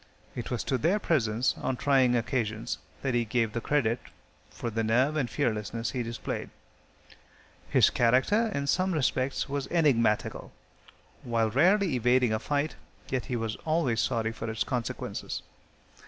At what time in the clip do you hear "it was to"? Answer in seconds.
0.35-0.79